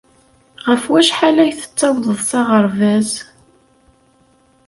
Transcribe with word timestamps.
Ɣef 0.67 0.83
wacḥal 0.91 1.37
ay 1.43 1.51
tettawḍeḍ 1.59 2.19
s 2.29 2.31
aɣerbaz? 2.39 3.09